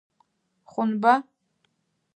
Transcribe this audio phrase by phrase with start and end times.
[0.71, 1.13] Хъунба?